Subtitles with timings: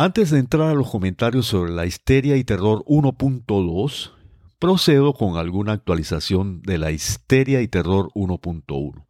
[0.00, 4.12] Antes de entrar a los comentarios sobre la histeria y terror 1.2,
[4.60, 9.04] procedo con alguna actualización de la histeria y terror 1.1.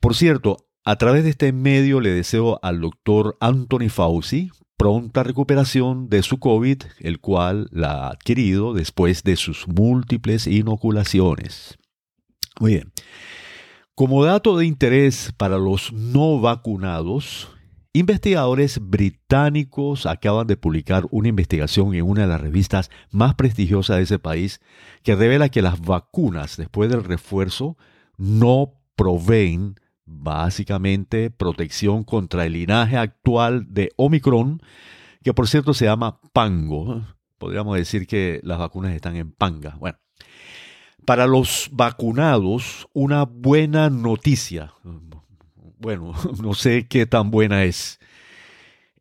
[0.00, 6.08] Por cierto, a través de este medio le deseo al doctor Anthony Fauci pronta recuperación
[6.08, 11.78] de su COVID, el cual la ha adquirido después de sus múltiples inoculaciones.
[12.58, 12.92] Muy bien.
[13.94, 17.50] Como dato de interés para los no vacunados,
[17.92, 24.02] investigadores británicos acaban de publicar una investigación en una de las revistas más prestigiosas de
[24.04, 24.60] ese país
[25.02, 27.76] que revela que las vacunas después del refuerzo
[28.16, 29.74] no proveen
[30.04, 34.60] básicamente protección contra el linaje actual de Omicron,
[35.22, 37.02] que por cierto se llama Pango.
[37.38, 39.76] Podríamos decir que las vacunas están en panga.
[39.78, 39.98] Bueno,
[41.06, 44.74] para los vacunados, una buena noticia.
[45.80, 47.98] Bueno, no sé qué tan buena es.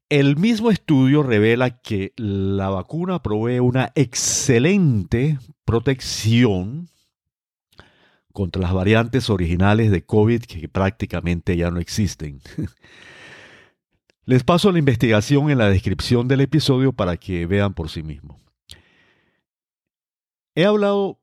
[0.07, 6.89] El mismo estudio revela que la vacuna provee una excelente protección
[8.33, 12.41] contra las variantes originales de COVID que prácticamente ya no existen.
[14.25, 18.41] Les paso la investigación en la descripción del episodio para que vean por sí mismos.
[20.55, 21.18] He hablado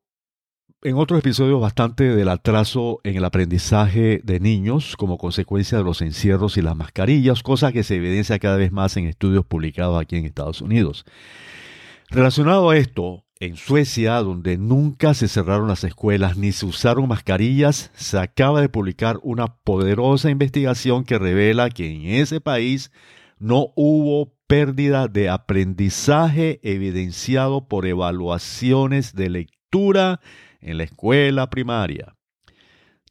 [0.83, 6.03] en otros episodios bastante del atraso en el aprendizaje de niños como consecuencia de los
[6.03, 10.17] encierros y las mascarillas, cosa que se evidencia cada vez más en estudios publicados aquí
[10.17, 11.05] en Estados Unidos.
[12.11, 17.91] Relacionado a esto, en Suecia, donde nunca se cerraron las escuelas ni se usaron mascarillas,
[17.95, 22.93] se acaba de publicar una poderosa investigación que revela que en ese país
[23.39, 30.21] no hubo pérdida de aprendizaje evidenciado por evaluaciones de lectura
[30.61, 32.15] en la escuela primaria.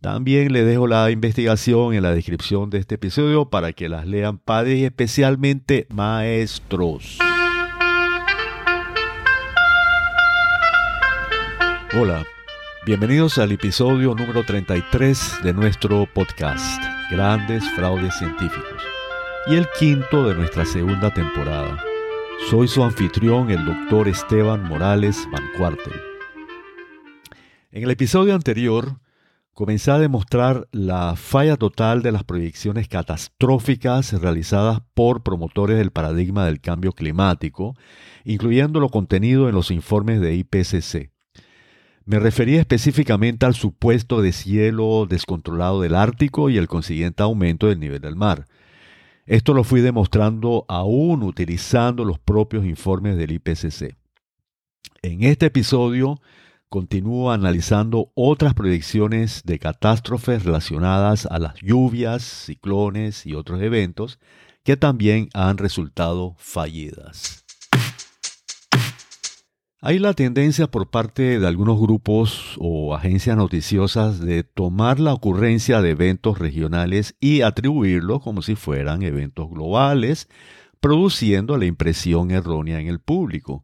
[0.01, 4.37] También le dejo la investigación en la descripción de este episodio para que las lean
[4.37, 7.17] padres y especialmente maestros.
[11.97, 12.25] Hola,
[12.85, 18.83] bienvenidos al episodio número 33 de nuestro podcast, Grandes Fraudes Científicos,
[19.47, 21.81] y el quinto de nuestra segunda temporada.
[22.49, 26.14] Soy su anfitrión, el doctor Esteban Morales Van Cuartel.
[27.75, 29.01] En el episodio anterior,
[29.53, 36.45] comencé a demostrar la falla total de las proyecciones catastróficas realizadas por promotores del paradigma
[36.45, 37.75] del cambio climático,
[38.23, 41.11] incluyendo lo contenido en los informes de IPCC.
[42.05, 47.99] Me refería específicamente al supuesto deshielo descontrolado del Ártico y el consiguiente aumento del nivel
[47.99, 48.45] del mar.
[49.25, 53.97] Esto lo fui demostrando aún utilizando los propios informes del IPCC.
[55.01, 56.21] En este episodio
[56.69, 64.19] continúo analizando otras proyecciones de catástrofes relacionadas a las lluvias, ciclones y otros eventos
[64.63, 67.45] que también han resultado fallidas.
[69.87, 75.79] Hay la tendencia por parte de algunos grupos o agencias noticiosas de tomar la ocurrencia
[75.83, 80.27] de eventos regionales y atribuirlos como si fueran eventos globales,
[80.79, 83.63] produciendo la impresión errónea en el público.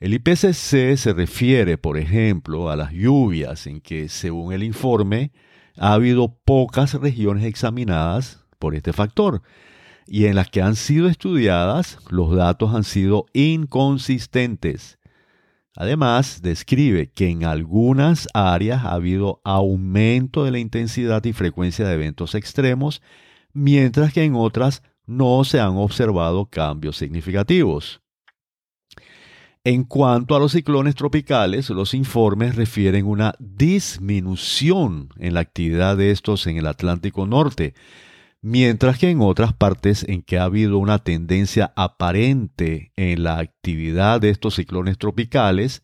[0.00, 5.30] El IPCC se refiere, por ejemplo, a las lluvias en que, según el informe,
[5.76, 9.42] ha habido pocas regiones examinadas por este factor
[10.06, 14.98] y en las que han sido estudiadas los datos han sido inconsistentes.
[15.76, 21.94] Además, describe que en algunas áreas ha habido aumento de la intensidad y frecuencia de
[21.94, 23.02] eventos extremos,
[23.52, 28.00] mientras que en otras no se han observado cambios significativos.
[29.62, 36.12] En cuanto a los ciclones tropicales, los informes refieren una disminución en la actividad de
[36.12, 37.74] estos en el Atlántico Norte,
[38.40, 44.22] mientras que en otras partes en que ha habido una tendencia aparente en la actividad
[44.22, 45.82] de estos ciclones tropicales,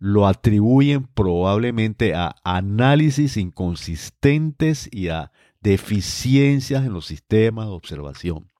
[0.00, 8.50] lo atribuyen probablemente a análisis inconsistentes y a deficiencias en los sistemas de observación.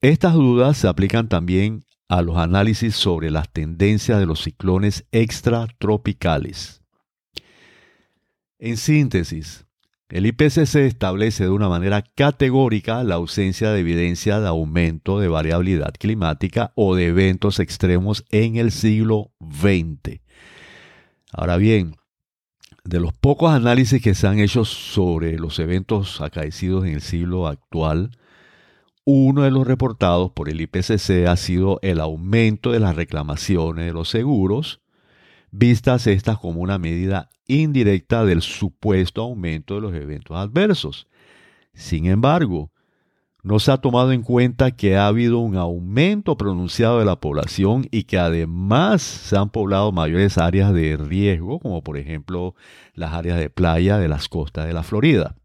[0.00, 1.84] Estas dudas se aplican también
[2.14, 6.80] a los análisis sobre las tendencias de los ciclones extratropicales.
[8.60, 9.66] En síntesis,
[10.10, 15.92] el IPCC establece de una manera categórica la ausencia de evidencia de aumento de variabilidad
[15.98, 20.20] climática o de eventos extremos en el siglo XX.
[21.32, 21.96] Ahora bien,
[22.84, 27.48] de los pocos análisis que se han hecho sobre los eventos acaecidos en el siglo
[27.48, 28.12] actual,
[29.04, 33.92] uno de los reportados por el IPCC ha sido el aumento de las reclamaciones de
[33.92, 34.80] los seguros,
[35.50, 41.06] vistas estas como una medida indirecta del supuesto aumento de los eventos adversos.
[41.74, 42.70] Sin embargo,
[43.42, 47.86] no se ha tomado en cuenta que ha habido un aumento pronunciado de la población
[47.90, 52.54] y que además se han poblado mayores áreas de riesgo, como por ejemplo
[52.94, 55.36] las áreas de playa de las costas de la Florida.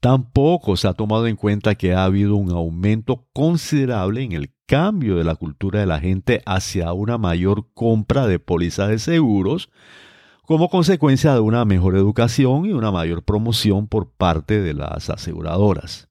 [0.00, 5.16] Tampoco se ha tomado en cuenta que ha habido un aumento considerable en el cambio
[5.16, 9.70] de la cultura de la gente hacia una mayor compra de pólizas de seguros,
[10.46, 16.08] como consecuencia de una mejor educación y una mayor promoción por parte de las aseguradoras.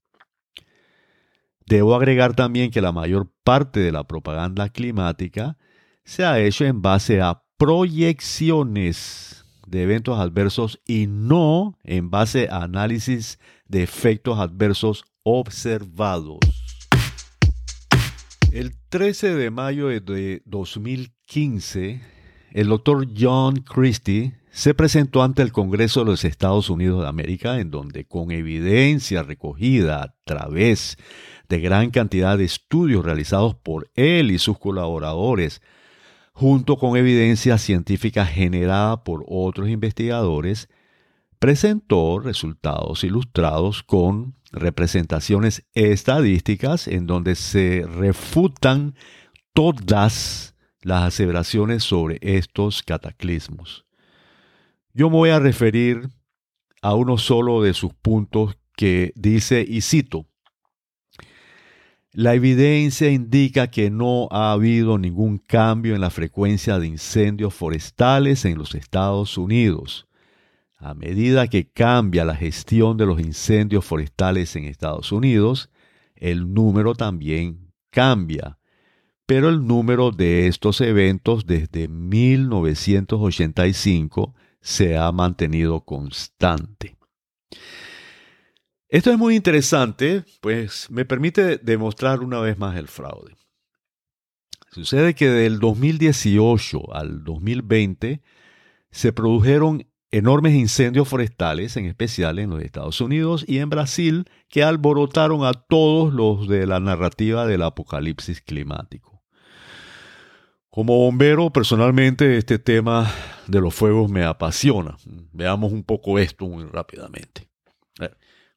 [1.66, 5.58] Debo agregar también que la mayor parte de la propaganda climática
[6.04, 12.64] se ha hecho en base a proyecciones de eventos adversos y no en base a
[12.64, 13.40] análisis
[13.70, 16.40] de efectos adversos observados.
[18.52, 22.02] El 13 de mayo de 2015,
[22.52, 27.60] el doctor John Christie se presentó ante el Congreso de los Estados Unidos de América,
[27.60, 30.98] en donde con evidencia recogida a través
[31.48, 35.62] de gran cantidad de estudios realizados por él y sus colaboradores,
[36.34, 40.70] junto con evidencia científica generada por otros investigadores,
[41.40, 48.96] presentó resultados ilustrados con representaciones estadísticas en donde se refutan
[49.54, 53.86] todas las aseveraciones sobre estos cataclismos.
[54.94, 56.10] Yo me voy a referir
[56.82, 60.26] a uno solo de sus puntos que dice, y cito,
[62.12, 68.46] la evidencia indica que no ha habido ningún cambio en la frecuencia de incendios forestales
[68.46, 70.09] en los Estados Unidos.
[70.80, 75.70] A medida que cambia la gestión de los incendios forestales en Estados Unidos,
[76.16, 78.58] el número también cambia.
[79.26, 86.96] Pero el número de estos eventos desde 1985 se ha mantenido constante.
[88.88, 93.36] Esto es muy interesante, pues me permite demostrar una vez más el fraude.
[94.72, 98.22] Sucede que del 2018 al 2020
[98.92, 104.64] se produjeron enormes incendios forestales, en especial en los Estados Unidos y en Brasil, que
[104.64, 109.22] alborotaron a todos los de la narrativa del apocalipsis climático.
[110.70, 113.12] Como bombero, personalmente, este tema
[113.48, 114.98] de los fuegos me apasiona.
[115.32, 117.50] Veamos un poco esto muy rápidamente.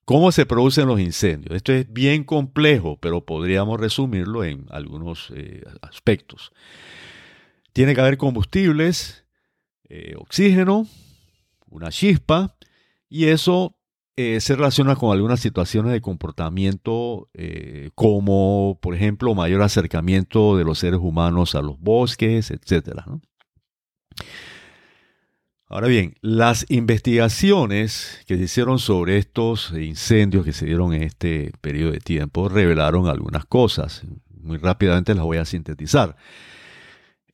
[0.04, 1.54] ¿Cómo se producen los incendios?
[1.54, 6.52] Esto es bien complejo, pero podríamos resumirlo en algunos eh, aspectos.
[7.72, 9.24] Tiene que haber combustibles,
[9.88, 10.88] eh, oxígeno,
[11.72, 12.56] una chispa,
[13.08, 13.76] y eso
[14.16, 17.28] eh, se relaciona con algunas situaciones de comportamiento
[17.94, 23.00] como, por ejemplo, mayor acercamiento de los seres humanos a los bosques, etc.
[25.72, 31.50] Ahora bien, las investigaciones que se hicieron sobre estos incendios que se dieron en este
[31.62, 34.02] periodo de tiempo revelaron algunas cosas.
[34.28, 36.14] Muy rápidamente las voy a sintetizar.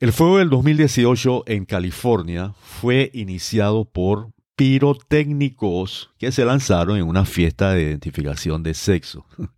[0.01, 7.25] El fuego del 2018 en California fue iniciado por pirotécnicos que se lanzaron en una
[7.25, 9.27] fiesta de identificación de sexo.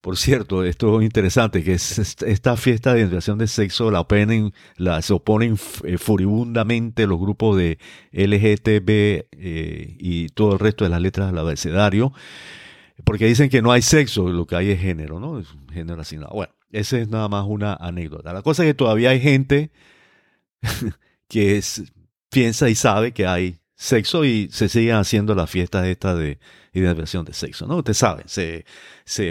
[0.00, 4.06] Por cierto, esto es interesante, que esta fiesta de identificación de sexo la,
[4.76, 7.78] la se oponen eh, furibundamente los grupos de
[8.12, 8.88] LGTB
[9.32, 12.12] eh, y todo el resto de las letras del abecedario,
[13.02, 15.40] porque dicen que no hay sexo, lo que hay es género, ¿no?
[15.40, 16.32] Es género asignado.
[16.34, 18.32] Bueno, esa es nada más una anécdota.
[18.32, 19.70] La cosa es que todavía hay gente
[21.28, 21.62] que
[22.30, 26.38] piensa y sabe que hay sexo y se siguen haciendo las fiestas estas de
[26.72, 27.76] identificación de sexo, ¿no?
[27.76, 28.64] Ustedes saben, se,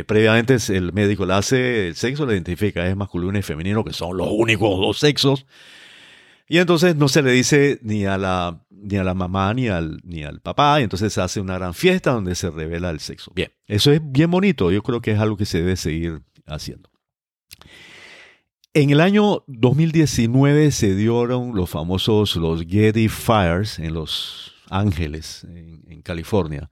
[0.05, 4.17] previamente el médico le hace el sexo, le identifica es masculino y femenino, que son
[4.17, 5.45] los únicos dos sexos,
[6.47, 9.99] y entonces no se le dice ni a la, ni a la mamá ni al,
[10.03, 13.31] ni al papá, y entonces se hace una gran fiesta donde se revela el sexo.
[13.35, 16.94] Bien, eso es bien bonito, yo creo que es algo que se debe seguir haciendo.
[18.77, 26.01] En el año 2019 se dieron los famosos los Getty Fires en Los Ángeles, en,
[26.01, 26.69] California.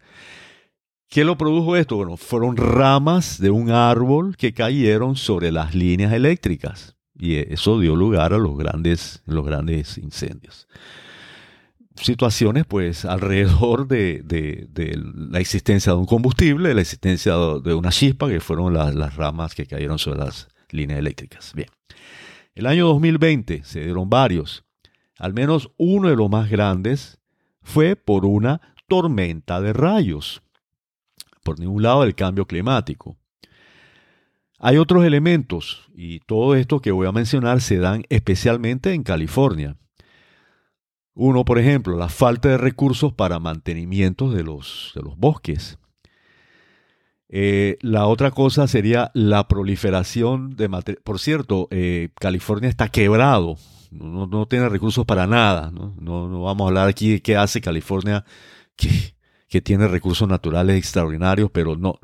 [1.08, 1.96] ¿Qué lo produjo esto?
[1.96, 7.96] Bueno, fueron ramas de un árbol que cayeron sobre las líneas eléctricas y eso dio
[7.96, 10.68] lugar a los grandes, los grandes incendios.
[11.96, 14.68] Situaciones, pues, alrededor de,
[15.30, 19.66] la existencia de un combustible, la existencia de una chispa, que fueron las ramas que
[19.66, 21.54] cayeron sobre las líneas eléctricas.
[21.54, 21.70] Bien.
[22.56, 24.64] El año 2020 se dieron varios.
[25.18, 27.20] Al menos uno de los más grandes
[27.62, 30.42] fue por una tormenta de rayos.
[31.44, 33.18] Por ningún lado el cambio climático.
[34.60, 39.78] Hay otros elementos y todo esto que voy a mencionar se dan especialmente en California.
[41.16, 45.78] Uno, por ejemplo, la falta de recursos para mantenimiento de los, de los bosques.
[47.36, 51.02] Eh, la otra cosa sería la proliferación de material.
[51.04, 53.58] Por cierto, eh, California está quebrado,
[53.90, 55.72] no, tiene recursos para nada.
[55.72, 55.96] ¿no?
[56.00, 58.24] No, vamos a hablar aquí de qué hace California,
[58.76, 59.16] que,
[59.48, 62.00] que tiene recursos naturales extraordinarios, pero no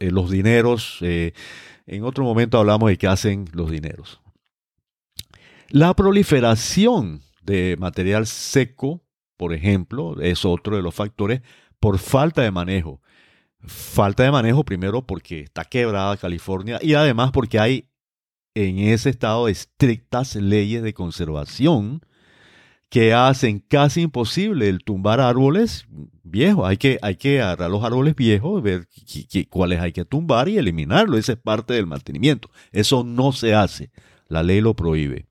[0.00, 1.00] eh, los dineros.
[1.02, 4.22] en otro momento hablamos de qué hacen los dineros.
[5.68, 9.02] La proliferación de material seco,
[9.36, 11.42] por ejemplo, es otro de los factores
[11.80, 13.02] por falta de manejo.
[13.62, 17.88] Falta de manejo primero porque está quebrada California y además porque hay
[18.54, 22.00] en ese estado estrictas leyes de conservación
[22.90, 25.86] que hacen casi imposible el tumbar árboles
[26.24, 26.68] viejos.
[26.68, 28.88] Hay que, hay que agarrar los árboles viejos, ver
[29.48, 31.16] cuáles hay que tumbar y eliminarlo.
[31.16, 32.50] Esa es parte del mantenimiento.
[32.72, 33.92] Eso no se hace.
[34.26, 35.26] La ley lo prohíbe.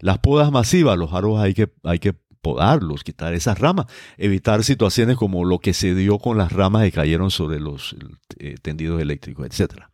[0.00, 2.12] Las podas masivas, los árboles hay que, hay que
[2.42, 3.86] podarlos, quitar esas ramas,
[4.18, 7.96] evitar situaciones como lo que se dio con las ramas que cayeron sobre los
[8.38, 9.84] eh, tendidos eléctricos, etc.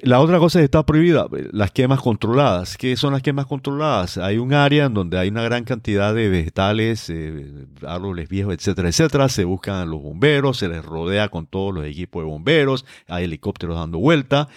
[0.00, 2.76] La otra cosa está prohibida, las quemas controladas.
[2.76, 4.16] ¿Qué son las quemas controladas?
[4.16, 8.88] Hay un área en donde hay una gran cantidad de vegetales, eh, árboles viejos, etcétera,
[8.88, 9.28] etcétera.
[9.28, 13.76] Se buscan los bomberos, se les rodea con todos los equipos de bomberos, hay helicópteros
[13.76, 14.48] dando vuelta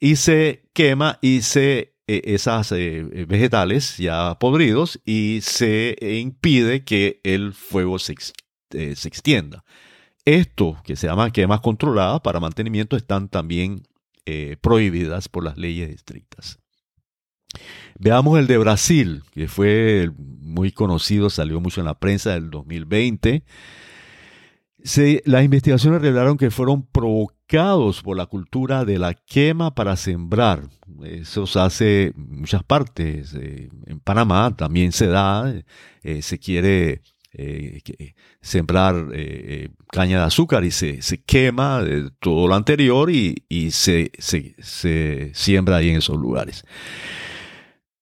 [0.00, 7.20] y se quema y se esas eh, eh, vegetales ya podridos y se impide que
[7.24, 8.14] el fuego se,
[8.70, 9.64] eh, se extienda.
[10.24, 13.82] Esto, que se llama quemas controladas para mantenimiento, están también
[14.60, 16.58] prohibidas por las leyes estrictas.
[17.96, 23.44] Veamos el de Brasil, que fue muy conocido, salió mucho en la prensa del 2020
[25.24, 26.82] las investigaciones revelaron que fueron
[27.46, 30.68] provocados por la cultura de la quema para sembrar.
[31.04, 33.34] Eso se hace en muchas partes.
[33.34, 35.52] Eh, en Panamá también se da.
[36.02, 37.80] Eh, se quiere eh,
[38.40, 39.06] sembrar
[39.92, 41.84] caña de azúcar y se, quema
[42.20, 46.64] todo lo anterior y, se, se siembra ahí en esos lugares.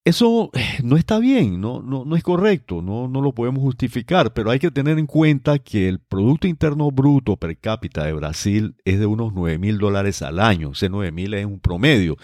[0.04, 4.50] Eso eh, no está bien, no, no, es correcto, no, no, lo podemos justificar, pero
[4.50, 8.99] hay que tener en cuenta que el Producto Interno Bruto per cápita de Brasil es
[8.99, 10.73] de unos 9 mil dólares al año.
[10.73, 12.18] Ese 9 mil es un promedio.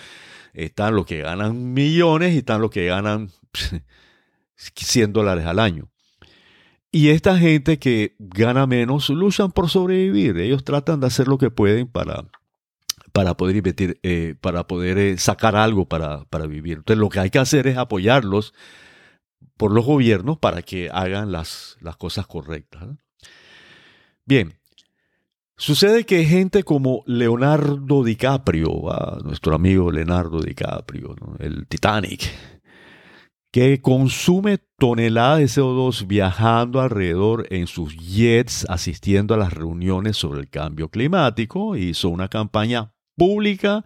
[0.52, 3.30] Están los que ganan millones y están los que ganan
[4.56, 5.88] 100 dólares al año.
[6.92, 10.36] Y esta gente que gana menos luchan por sobrevivir.
[10.38, 12.24] Ellos tratan de hacer lo que pueden para
[13.12, 16.78] para poder invertir, eh, para poder eh, sacar algo para, para, vivir.
[16.78, 18.54] Entonces lo que hay que hacer es apoyarlos
[19.56, 22.84] por los gobiernos para que hagan las, las cosas correctas.
[24.24, 24.54] Bien,
[25.56, 32.30] sucede que gente como Leonardo DiCaprio, ah, nuestro amigo Leonardo DiCaprio, el Titanic,
[33.52, 40.40] que consume toneladas de CO2 viajando alrededor en sus jets, asistiendo a las reuniones sobre
[40.40, 43.84] el cambio climático, hizo una campaña pública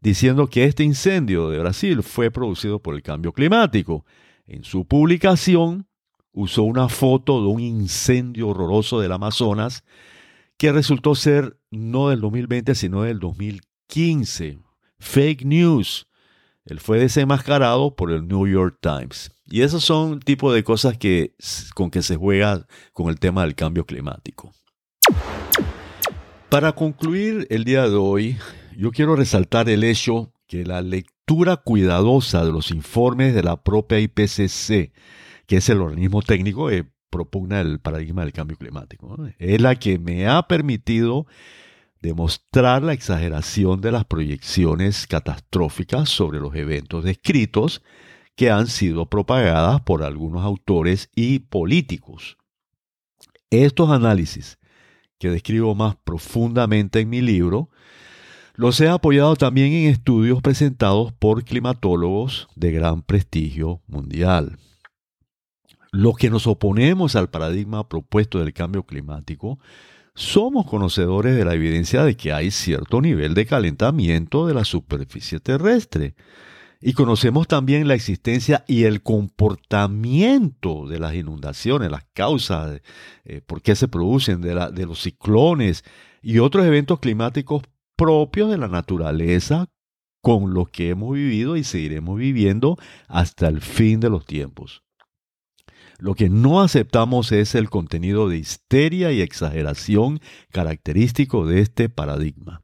[0.00, 4.06] diciendo que este incendio de Brasil fue producido por el cambio climático.
[4.46, 5.88] En su publicación
[6.30, 9.82] usó una foto de un incendio horroroso del Amazonas
[10.56, 14.60] que resultó ser no del 2020 sino del 2015.
[15.00, 16.06] Fake news.
[16.64, 19.32] Él fue desenmascarado por el New York Times.
[19.46, 21.34] Y esos son tipo de cosas que,
[21.74, 24.52] con que se juega con el tema del cambio climático.
[26.48, 28.38] Para concluir el día de hoy,
[28.78, 33.98] yo quiero resaltar el hecho que la lectura cuidadosa de los informes de la propia
[33.98, 34.92] IPCC,
[35.46, 39.98] que es el organismo técnico que propugna el paradigma del cambio climático, es la que
[39.98, 41.26] me ha permitido
[42.02, 47.82] demostrar la exageración de las proyecciones catastróficas sobre los eventos descritos
[48.36, 52.38] que han sido propagadas por algunos autores y políticos.
[53.50, 54.56] Estos análisis,
[55.18, 57.70] que describo más profundamente en mi libro,
[58.58, 64.58] los he apoyado también en estudios presentados por climatólogos de gran prestigio mundial.
[65.92, 69.60] Los que nos oponemos al paradigma propuesto del cambio climático
[70.16, 75.38] somos conocedores de la evidencia de que hay cierto nivel de calentamiento de la superficie
[75.38, 76.16] terrestre.
[76.80, 82.80] Y conocemos también la existencia y el comportamiento de las inundaciones, las causas,
[83.24, 85.84] eh, por qué se producen, de, de los ciclones
[86.22, 87.62] y otros eventos climáticos
[87.98, 89.66] propios de la naturaleza
[90.22, 92.76] con los que hemos vivido y seguiremos viviendo
[93.08, 94.84] hasta el fin de los tiempos.
[95.98, 100.20] Lo que no aceptamos es el contenido de histeria y exageración
[100.52, 102.62] característico de este paradigma.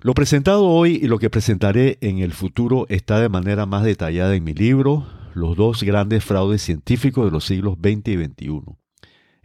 [0.00, 4.34] Lo presentado hoy y lo que presentaré en el futuro está de manera más detallada
[4.34, 8.85] en mi libro, Los dos grandes fraudes científicos de los siglos XX y XXI.